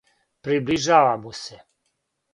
[0.41, 1.63] Приближава му се.